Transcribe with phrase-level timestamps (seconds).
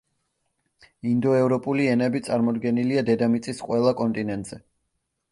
[1.09, 4.59] ინდოევროპული ენები წარმოდგენილია დედამიწის ყველა კონტინენტზე.